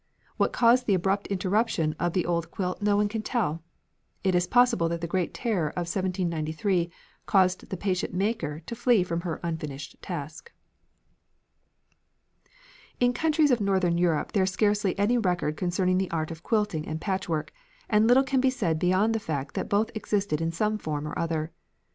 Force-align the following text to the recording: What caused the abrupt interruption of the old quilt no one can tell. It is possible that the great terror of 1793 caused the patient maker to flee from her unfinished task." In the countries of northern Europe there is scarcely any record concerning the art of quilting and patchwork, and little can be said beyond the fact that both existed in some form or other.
What 0.37 0.51
caused 0.51 0.87
the 0.87 0.95
abrupt 0.95 1.27
interruption 1.27 1.95
of 1.99 2.13
the 2.13 2.25
old 2.25 2.49
quilt 2.49 2.81
no 2.81 2.97
one 2.97 3.07
can 3.07 3.21
tell. 3.21 3.61
It 4.23 4.33
is 4.33 4.47
possible 4.47 4.89
that 4.89 4.99
the 4.99 5.05
great 5.05 5.31
terror 5.31 5.69
of 5.69 5.85
1793 5.85 6.89
caused 7.27 7.69
the 7.69 7.77
patient 7.77 8.11
maker 8.11 8.61
to 8.61 8.73
flee 8.75 9.03
from 9.03 9.21
her 9.21 9.39
unfinished 9.43 9.97
task." 10.01 10.51
In 12.99 13.11
the 13.13 13.19
countries 13.19 13.51
of 13.51 13.61
northern 13.61 13.99
Europe 13.99 14.31
there 14.31 14.41
is 14.45 14.49
scarcely 14.49 14.97
any 14.97 15.19
record 15.19 15.55
concerning 15.55 15.99
the 15.99 16.09
art 16.09 16.31
of 16.31 16.41
quilting 16.41 16.87
and 16.87 16.99
patchwork, 16.99 17.53
and 17.87 18.07
little 18.07 18.23
can 18.23 18.41
be 18.41 18.49
said 18.49 18.79
beyond 18.79 19.13
the 19.13 19.19
fact 19.19 19.53
that 19.53 19.69
both 19.69 19.91
existed 19.95 20.41
in 20.41 20.51
some 20.51 20.79
form 20.79 21.07
or 21.07 21.15
other. 21.19 21.51